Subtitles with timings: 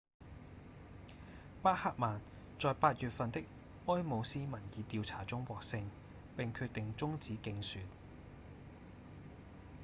[1.61, 2.21] 巴赫曼
[2.59, 3.41] 在八月份的
[3.85, 5.83] 埃姆斯民意調查中獲勝
[6.35, 7.81] 並決定終止競選